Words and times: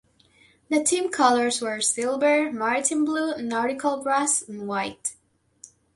The 0.71 0.83
team 0.83 1.11
colours 1.11 1.61
were 1.61 1.79
silver, 1.79 2.51
maritime 2.51 3.05
blue, 3.05 3.37
nautical 3.39 4.01
brass, 4.01 4.41
and 4.41 4.67
white. 4.67 5.13